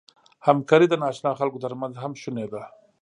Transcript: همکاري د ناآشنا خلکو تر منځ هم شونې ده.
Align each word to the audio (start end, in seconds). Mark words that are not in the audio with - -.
همکاري 0.47 0.87
د 0.89 0.93
ناآشنا 1.01 1.31
خلکو 1.39 1.61
تر 1.65 1.73
منځ 1.81 1.93
هم 1.97 2.11
شونې 2.21 2.45
ده. 2.53 2.61